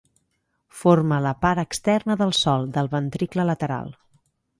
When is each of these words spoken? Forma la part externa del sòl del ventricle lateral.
Forma 0.77 1.19
la 1.25 1.33
part 1.45 1.63
externa 1.63 2.15
del 2.21 2.33
sòl 2.39 2.65
del 2.79 2.89
ventricle 2.95 3.47
lateral. 3.51 3.93